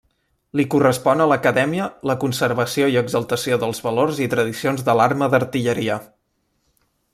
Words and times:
Li 0.59 0.63
correspon 0.75 1.19
a 1.25 1.27
l'Acadèmia 1.31 1.89
la 2.11 2.15
conservació 2.23 2.89
i 2.95 2.97
exaltació 3.03 3.61
dels 3.65 3.83
valors 3.89 4.23
i 4.27 4.29
tradicions 4.35 4.85
de 4.91 4.99
l'Arma 5.01 5.31
d'Artilleria. 5.35 6.03